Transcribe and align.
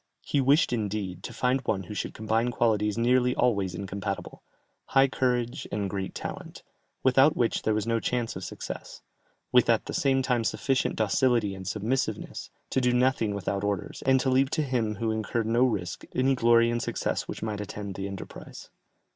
He 0.23 0.41
wished 0.41 0.73
indeed, 0.73 1.21
to 1.21 1.31
find 1.31 1.61
one 1.61 1.83
who 1.83 1.93
should 1.93 2.15
combine 2.15 2.49
qualities 2.49 2.97
nearly 2.97 3.35
always 3.35 3.75
incompatible, 3.75 4.41
high 4.85 5.07
courage 5.07 5.67
and 5.71 5.91
great 5.91 6.15
talent, 6.15 6.63
without 7.03 7.37
which 7.37 7.61
there 7.61 7.75
was 7.75 7.85
no 7.85 7.99
chance 7.99 8.35
of 8.35 8.43
success, 8.43 9.03
with 9.51 9.69
at 9.69 9.85
the 9.85 9.93
same 9.93 10.23
time 10.23 10.43
sufficient 10.43 10.95
docility 10.95 11.53
and 11.53 11.67
submissiveness, 11.67 12.49
to 12.71 12.81
do 12.81 12.91
nothing 12.93 13.35
without 13.35 13.63
orders, 13.63 14.01
and 14.07 14.19
to 14.21 14.31
leave 14.31 14.49
to 14.49 14.63
him 14.63 14.95
who 14.95 15.11
incurred 15.11 15.45
no 15.45 15.63
risk, 15.65 16.03
any 16.15 16.33
glory 16.33 16.71
and 16.71 16.81
success 16.81 17.27
which 17.27 17.43
might 17.43 17.61
attend 17.61 17.93
the 17.93 18.07
enterprise. 18.07 18.71